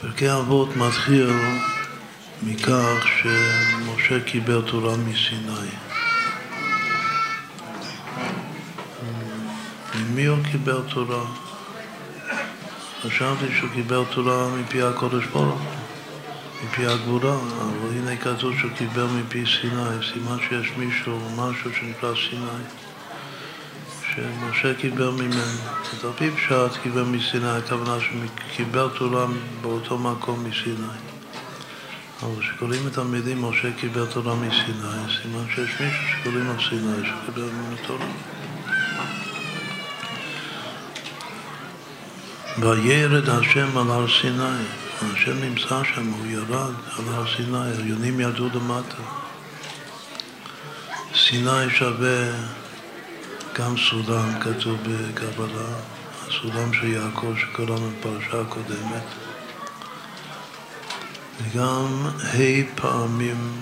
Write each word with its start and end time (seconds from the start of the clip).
פרקי 0.00 0.32
אבות 0.32 0.76
מתחיל 0.76 1.30
מכך 2.42 3.06
שמשה 3.22 4.20
קיבל 4.20 4.62
תורה 4.70 4.96
מסיני. 4.96 5.70
ממי 9.94 10.24
הוא 10.24 10.38
קיבל 10.52 10.80
תורה? 10.94 11.24
חשבתי 13.02 13.44
שהוא 13.58 13.70
קיבל 13.74 14.02
תורה 14.14 14.48
מפי 14.48 14.82
הקודש 14.82 15.24
ברוך 15.24 15.62
מפי 16.64 16.86
הגבורה, 16.86 17.34
אבל 17.34 17.96
הנה 17.96 18.16
כתוב 18.16 18.58
שהוא 18.58 18.70
קיבל 18.78 19.06
מפי 19.06 19.44
סיני, 19.46 20.12
סימן 20.12 20.36
שיש 20.48 20.72
מישהו, 20.76 21.18
משהו 21.36 21.70
שנקרא 21.74 22.12
סיני, 22.30 22.64
שמשה 24.20 24.74
קיבל 24.74 25.08
ממנו. 25.08 25.40
את 25.98 26.04
על 26.04 26.10
פי 26.18 26.30
פשט 26.30 26.82
קיבל 26.82 27.02
מסיני, 27.02 27.48
הכוונה 27.48 27.96
שקיבל 28.00 28.88
תורה 28.98 29.26
באותו 29.60 29.98
מקום 29.98 30.44
מסיני. 30.44 30.86
אבל 32.22 32.40
כשקוראים 32.40 32.86
את 32.86 32.98
המילים 32.98 33.44
משה 33.44 33.72
קיבל 33.80 34.06
תורה 34.06 34.34
מסיני, 34.34 35.18
סימן 35.22 35.44
שיש 35.54 35.80
מישהו 35.80 36.02
שקוראים 36.10 36.46
לו 36.46 36.62
סיני, 36.68 37.08
שקיבל 37.08 37.42
ממנו 37.42 37.76
תורה. 37.86 38.06
וירד 42.58 43.28
השם 43.28 43.78
על 43.78 43.90
הר 43.90 44.06
סיני, 44.20 44.64
השם 45.02 45.40
נמצא 45.40 45.82
שם, 45.94 46.06
הוא 46.06 46.26
ירד 46.26 46.74
על 46.98 47.14
הר 47.14 47.24
סיני, 47.36 47.58
העליונים 47.58 48.20
ירדו 48.20 48.48
למטה. 48.54 49.02
סיני 51.14 51.70
שווה 51.70 52.30
גם 53.60 53.76
סולם, 53.76 54.40
כתוב 54.40 54.78
בקבלה, 54.82 55.68
הסולם 56.26 56.72
של 56.72 56.86
יעקב 56.86 57.34
שקראנו 57.36 57.90
בפרשה 57.90 58.40
הקודמת, 58.40 59.02
וגם 61.38 62.06
ה' 62.06 62.74
פעמים 62.74 63.60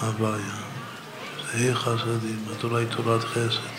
הוויה, 0.00 0.54
ה' 1.54 1.74
חסדים, 1.74 2.44
התורה 2.52 2.80
היא 2.80 2.88
תורת 2.88 3.24
חסד. 3.24 3.74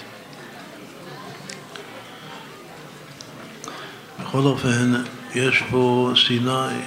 בכל 4.20 4.42
אופן, 4.42 4.94
יש 5.36 5.64
פה 5.72 6.12
סיני, 6.28 6.82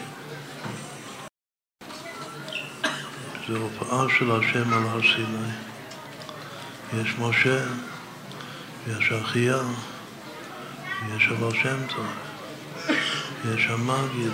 זו 3.48 3.56
הופעה 3.56 4.06
של 4.18 4.30
השם 4.30 4.72
על 4.72 4.82
הר 4.82 5.00
סיני. 5.00 5.52
יש 7.02 7.14
משה, 7.18 7.64
ויש 8.88 9.12
אחיה, 9.12 9.56
ויש 11.08 11.28
אבל 11.28 11.54
שם 11.62 11.76
טוב, 11.94 12.06
יש 13.54 13.66
המגיד, 13.70 14.32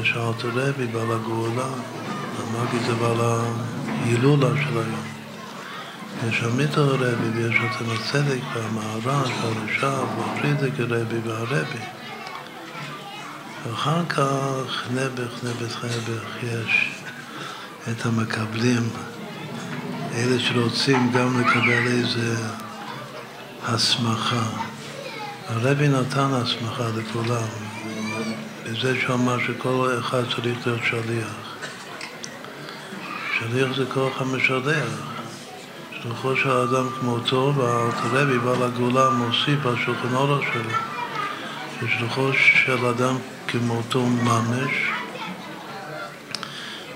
יש 0.00 0.14
אלתר 0.16 0.48
רבי 0.54 0.86
בעל 0.86 1.12
הגאולה, 1.12 1.68
המגיד 2.38 2.82
זה 2.86 2.94
בעל 2.94 3.20
ההילולה 3.20 4.48
של 4.56 4.78
היום. 4.78 5.06
יש 6.28 6.42
המיתר 6.42 6.82
הרבי 6.82 7.28
ויש 7.34 7.54
אצל 7.54 7.84
הצדק 7.92 8.40
והמהר"ש 8.54 9.30
והרש"ב 9.42 10.04
והפרידיק 10.18 10.80
הרבי 10.80 11.18
והרבי. 11.24 11.78
ואחר 13.66 14.04
כך 14.08 14.82
נעבך, 14.94 15.44
נעבך, 15.44 15.84
נעבך, 15.84 16.42
יש 16.42 16.92
את 17.90 18.06
המקבלים, 18.06 18.88
אלה 20.14 20.40
שרוצים 20.40 21.12
גם 21.12 21.40
לקבל 21.40 21.86
איזה 21.86 22.36
הסמכה. 23.64 24.42
הרבי 25.48 25.88
נתן 25.88 26.28
הסמכה 26.32 26.84
לכולם, 26.96 27.46
בזה 28.64 29.00
שהוא 29.00 29.14
אמר 29.14 29.38
שכל 29.46 29.90
אחד 30.00 30.22
צריך 30.34 30.66
להיות 30.66 30.80
שליח. 30.84 31.56
שליח 33.38 33.76
זה 33.76 33.84
כוח 33.94 34.20
המשלח. 34.20 35.12
שלוחו 36.02 36.36
של 36.36 36.50
האדם 36.50 36.88
כמותו, 37.00 37.54
והרבי 37.56 38.38
בעל 38.38 38.62
הגאולה 38.62 39.10
מוסיף 39.10 39.66
על 39.66 39.76
שולחן 39.84 40.14
אורך 40.14 40.42
שלו, 40.52 40.70
ששלוחו 41.80 42.32
של 42.32 42.86
אדם 42.86 43.16
כמותו 43.48 44.06
ממש, 44.06 44.70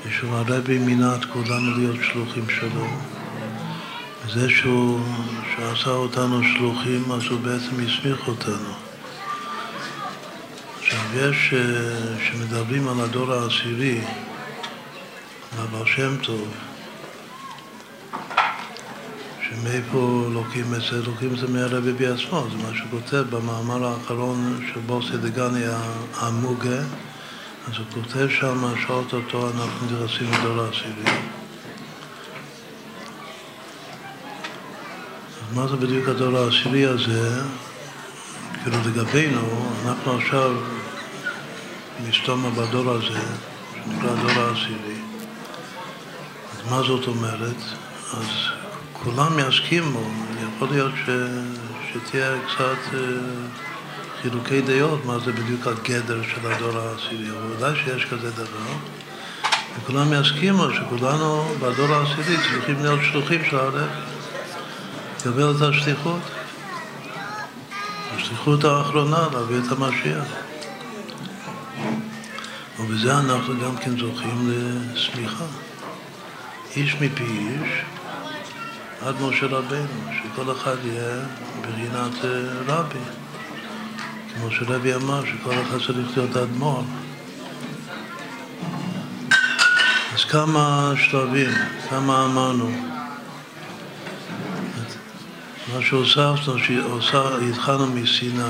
ושהוא 0.07 0.37
הרבי 0.37 0.79
מינה 0.79 1.17
את 1.17 1.25
כולנו 1.25 1.77
להיות 1.79 1.97
שלוחים 2.03 2.45
שלו. 2.49 2.87
וזה 4.27 4.51
שהוא, 4.51 5.01
שעשה 5.57 5.91
אותנו 5.91 6.43
שלוחים, 6.43 7.13
אז 7.13 7.23
הוא 7.31 7.41
בעצם 7.41 7.73
הסמיך 7.73 8.29
אותנו. 8.29 8.73
עכשיו, 10.79 11.01
יש, 11.15 11.55
שמדברים 12.25 12.89
על 12.89 13.01
הדור 13.01 13.33
העשירי, 13.33 14.01
על 15.59 15.87
שם 15.87 16.17
טוב, 16.23 16.49
שמאיפה 19.49 20.27
לוקחים 20.33 20.75
את 20.75 20.81
זה? 20.81 21.03
לוקחים 21.07 21.35
את 21.35 21.39
זה 21.39 21.47
מהרבי 21.49 21.93
בעצמו, 21.93 22.47
זה 22.51 22.57
מה 22.57 22.77
שהוא 22.77 22.91
כותב 22.91 23.25
במאמר 23.31 23.87
האחרון 23.87 24.67
של 24.73 24.81
בוסי 24.81 25.17
דגני 25.17 25.65
המוגה, 26.15 26.79
אז 27.69 27.79
הוא 27.79 27.87
כותב 27.95 28.29
שם 28.29 28.75
שאו-טו-טו 28.87 29.51
אנחנו 29.51 29.87
נכנסים 29.87 30.31
לדור 30.33 30.61
העשירי. 30.65 31.19
מה 35.55 35.67
זה 35.69 35.77
בדיוק 35.77 36.09
הדור 36.09 36.39
העשירי 36.39 36.85
הזה? 36.85 37.43
כאילו 38.63 38.77
לגבינו, 38.87 39.71
אנחנו 39.87 40.13
עכשיו 40.13 40.55
מסתום 42.09 42.55
בדור 42.57 42.91
הזה, 42.91 43.21
שנקרא 43.75 44.11
הדור 44.11 44.31
העשירי. 44.31 44.97
אז 46.53 46.71
מה 46.71 46.83
זאת 46.83 47.07
אומרת? 47.07 47.57
אז 48.13 48.27
כולם 48.93 49.39
יסכימו, 49.39 50.11
יכול 50.57 50.69
להיות 50.69 50.93
ש... 51.07 51.11
שתהיה 51.93 52.35
קצת 52.47 52.95
אה, 52.95 53.01
חילוקי 54.23 54.61
דעות 54.61 55.05
מה 55.05 55.19
זה 55.19 55.33
בדיוק 55.33 55.67
הגדר 55.67 56.23
של 56.23 56.53
הדור 56.53 56.79
העשירי, 56.79 57.31
אבל 57.31 57.53
ודאי 57.57 57.73
שיש 57.85 58.05
כזה 58.05 58.31
דבר, 58.31 58.73
וכולם 59.79 60.13
יסכימו 60.13 60.65
שכולנו 60.75 61.45
בדור 61.61 61.95
העשירי 61.95 62.37
צריכים 62.37 62.77
להיות 62.83 63.01
שלוחים 63.03 63.45
של 63.51 63.57
הרב, 63.57 63.89
לקבל 65.27 65.51
את 65.57 65.63
השליחות, 65.63 66.21
השליחות 68.17 68.65
האחרונה 68.65 69.29
להביא 69.33 69.57
את 69.59 69.73
המשיח. 69.73 70.25
ובזה 72.81 73.19
אנחנו 73.19 73.55
גם 73.61 73.77
כן 73.77 73.99
זוכים 73.99 74.51
לסמיכה. 74.51 75.45
איש 76.77 76.95
מפי 76.95 77.25
איש, 77.25 77.71
עד 79.07 79.15
משה 79.21 79.47
רבנו, 79.47 80.11
שכל 80.13 80.53
אחד 80.53 80.77
יהיה 80.85 81.23
ברינת 81.61 82.25
אה, 82.25 82.31
רבי. 82.67 82.99
כמו 84.35 84.51
שרבי 84.51 84.95
אמר, 84.95 85.23
שכל 85.25 85.55
אחד 85.63 85.79
צריך 85.87 86.17
להיות 86.17 86.37
אדמו"ר. 86.37 86.85
אז 90.15 90.25
כמה 90.25 90.93
שלבים, 90.97 91.51
כמה 91.91 92.25
אמרנו. 92.25 92.96
מה 95.77 95.83
שהוספנו, 95.83 96.59
שהתחלנו 97.01 97.87
מסיני. 97.87 98.43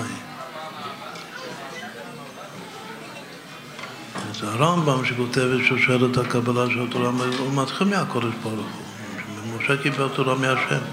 אז 4.30 4.42
הרמב"ם 4.42 5.04
שכותב 5.04 5.40
את 5.40 5.66
שושלת 5.68 6.18
הקבלה 6.18 6.66
של 6.70 6.86
התורה, 6.88 7.10
הוא 7.38 7.62
מתחיל 7.62 7.86
מהקודש 7.86 8.34
ברוך 8.42 8.56
הוא. 8.56 9.56
משה 9.56 9.76
קיבל 9.76 10.08
תורה 10.08 10.34
מהשם. 10.34 10.84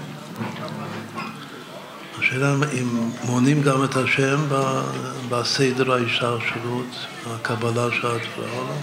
השאלה 2.18 2.54
אם 2.80 3.10
מונים 3.24 3.62
גם 3.62 3.84
את 3.84 3.96
השם 3.96 4.38
בסדר 5.28 5.92
ההשתלשלות, 5.92 7.06
הקבלה 7.26 7.86
של 7.90 8.06
התורה 8.06 8.50
או 8.52 8.66
לא. 8.68 8.74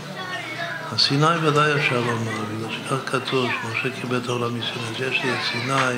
הסיני 0.92 1.38
ודאי 1.47 1.74
אפשר 1.75 2.00
לומר, 2.00 2.31
בגלל 2.56 2.69
שכך 2.71 3.12
כתוב 3.12 3.50
שמשה 3.62 4.01
קיבל 4.01 4.19
תורה 4.19 4.47
מסיני. 4.50 4.88
אז 4.95 5.01
יש 5.01 5.24
לי 5.24 5.33
את 5.33 5.39
סיני, 5.51 5.97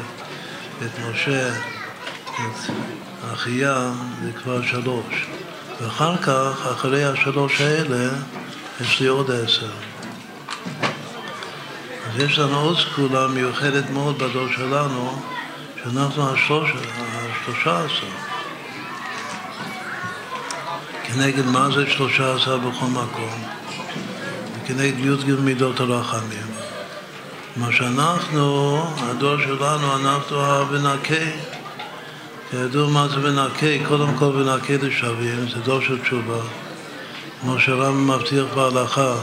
את 0.81 0.99
משה, 1.09 1.49
את 2.25 2.69
אחיה, 3.33 3.91
זה 4.23 4.31
כבר 4.31 4.61
שלוש. 4.61 5.27
ואחר 5.81 6.17
כך, 6.17 6.67
אחרי 6.71 7.05
השלוש 7.05 7.61
האלה, 7.61 8.09
יש 8.81 8.99
לי 8.99 9.07
עוד 9.07 9.31
עשר. 9.31 9.71
אז 12.07 12.19
יש 12.19 12.39
לנו 12.39 12.59
עוד 12.59 12.77
סגולה 12.79 13.27
מיוחדת 13.27 13.89
מאוד 13.89 14.17
בדור 14.17 14.47
שלנו, 14.55 15.21
שאנחנו 15.83 16.29
השלושה 16.29 17.85
עשר. 17.85 18.07
כנגד 21.03 21.45
מה 21.45 21.69
זה 21.75 21.91
שלושה 21.91 22.35
עשר 22.35 22.57
בכל 22.57 22.85
מקום? 22.85 23.43
וכנגד 24.63 24.99
י"ג 24.99 25.31
מידות 25.39 25.79
הרחמים. 25.79 26.52
מה 27.57 27.71
שאנחנו, 27.71 28.77
הדור 28.97 29.38
שלנו, 29.38 29.95
אנחנו 29.95 30.41
הבנקי. 30.41 31.31
כידוע 32.51 32.89
מה 32.89 33.07
זה 33.07 33.15
בנקי, 33.15 33.79
קודם 33.88 34.17
כל 34.17 34.31
בנקי 34.31 34.77
לשווים, 34.77 35.50
זה 35.50 35.59
דור 35.65 35.81
של 35.81 36.01
תשובה. 36.01 36.39
כמו 37.41 37.59
שרם 37.59 38.11
מבטיח 38.11 38.45
בהלכה, 38.55 39.15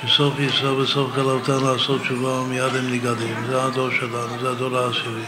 שסוף 0.00 0.34
ישראל 0.38 0.72
וסוף 0.72 1.10
כלותן 1.14 1.64
לעשות 1.64 2.00
תשובה 2.00 2.28
ומיד 2.28 2.76
הם 2.76 2.92
נגדים. 2.92 3.36
זה 3.46 3.64
הדור 3.64 3.90
שלנו, 3.90 4.40
זה 4.40 4.50
הדור 4.50 4.78
העשירי. 4.78 5.24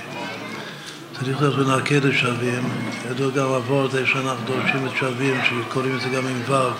צריך 1.19 1.41
להיות 1.41 1.59
מנקה 1.59 1.95
לשווים, 2.03 2.69
ידוע 3.11 3.31
גם 3.31 3.53
עבור 3.53 3.89
זה 3.89 4.07
שאנחנו 4.07 4.45
דורשים 4.47 4.87
את 4.87 4.97
שווים, 4.97 5.41
שקוראים 5.45 5.97
את 5.97 6.01
זה 6.01 6.09
גם 6.09 6.27
עם 6.27 6.43
ו'. 6.47 6.71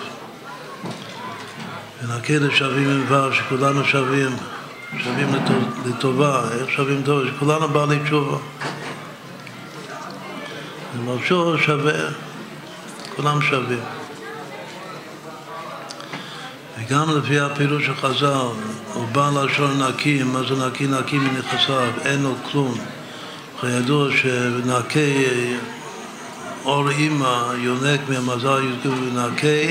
מנקה 2.03 2.33
לשווים 2.33 2.89
עם 2.89 3.05
ו', 3.09 3.33
שכולנו 3.33 3.85
שווים, 3.85 4.31
שווים 4.97 5.27
לטובה, 5.85 6.41
איך 6.59 6.71
שווים 6.71 7.01
טוב? 7.03 7.27
שכולנו 7.27 7.67
בעלי 7.67 7.99
תשובה. 8.03 8.37
ומלשו 10.95 11.57
שווה, 11.57 11.93
כולם 13.15 13.41
שווים. 13.41 13.79
וגם 16.77 17.17
לפי 17.17 17.39
הפעילות 17.39 17.81
של 17.81 17.95
חז"ל, 17.95 18.47
הוא 18.93 19.07
בא 19.11 19.31
לשון 19.35 19.83
נקי, 19.83 20.23
מה 20.23 20.39
זה 20.49 20.67
נקי? 20.67 20.87
נקי 20.87 21.17
מנכסיו, 21.17 21.91
אין 22.05 22.23
לו 22.23 22.33
כלום. 22.51 22.77
כידוע 23.61 24.09
שנקי 24.11 25.25
אור 26.65 26.89
אימא 26.89 27.53
יונק 27.57 27.99
מהמזל 28.09 28.63
י"ג 28.63 28.87
ונקי 28.87 29.67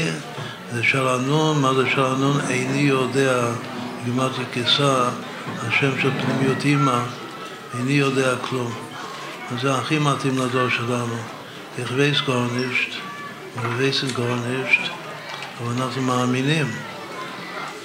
זה 0.72 0.82
שלנון, 0.82 1.60
מה 1.60 1.74
זה 1.74 1.90
שלנון? 1.90 2.40
איני 2.48 2.80
יודע, 2.80 3.44
גימטרי 4.04 4.44
כיסה, 4.52 5.08
השם 5.58 6.00
של 6.00 6.10
פנימיות 6.10 6.64
אימא, 6.64 7.00
איני 7.78 7.92
יודע 7.92 8.36
כלום. 8.36 8.72
אז 9.52 9.60
זה 9.60 9.74
הכי 9.74 9.98
מתאים 9.98 10.38
לדור 10.38 10.68
שלנו. 10.68 11.16
איך 11.78 11.92
וייס 11.96 12.20
גורנישט, 12.20 12.90
ווייסן 13.56 14.10
גורנישט, 14.10 14.80
אבל 15.60 15.82
אנחנו 15.82 16.02
מאמינים, 16.02 16.66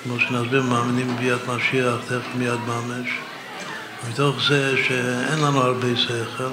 כמו 0.03 0.19
שנסביר, 0.19 0.63
מאמינים 0.63 1.15
בביאת 1.15 1.47
משיח, 1.47 1.95
תכף 2.05 2.35
מיד 2.35 2.59
ממש. 2.67 3.09
מתוך 4.09 4.35
זה 4.47 4.75
שאין 4.87 5.39
לנו 5.39 5.61
הרבה 5.61 5.97
שכל, 5.97 6.43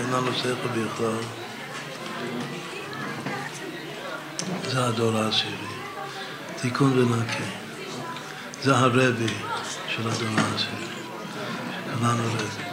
אין 0.00 0.12
לנו 0.12 0.34
שכל 0.34 0.68
בכלל. 0.68 1.10
זה 4.64 4.86
הדור 4.86 5.16
העשירי, 5.16 5.74
תיקון 6.60 6.98
ונקי. 6.98 7.67
זה 8.62 8.76
הרבי 8.76 9.26
של 9.88 10.08
הדור 10.08 10.28
העשירי, 10.38 10.86
כולנו 11.98 12.22
רבי. 12.26 12.67